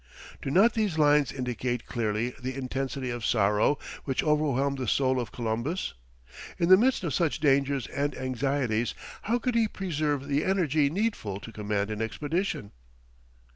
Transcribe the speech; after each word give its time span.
Do 0.41 0.49
not 0.49 0.73
these 0.73 0.97
lines 0.97 1.31
indicate 1.31 1.85
clearly 1.85 2.31
the 2.41 2.55
intensity 2.55 3.11
of 3.11 3.23
sorrow 3.23 3.77
which 4.03 4.23
overwhelmed 4.23 4.79
the 4.79 4.87
soul 4.87 5.19
of 5.19 5.31
Columbus? 5.31 5.93
In 6.57 6.69
the 6.69 6.75
midst 6.75 7.03
of 7.03 7.13
such 7.13 7.39
dangers 7.39 7.85
and 7.85 8.17
anxieties, 8.17 8.95
how 9.21 9.37
could 9.37 9.53
he 9.53 9.67
preserve 9.67 10.27
the 10.27 10.43
energy 10.43 10.89
needful 10.89 11.39
to 11.41 11.51
command 11.51 11.91
an 11.91 12.01
expedition? 12.01 12.71